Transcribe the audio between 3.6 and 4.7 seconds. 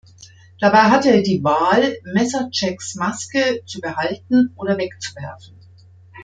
zu behalten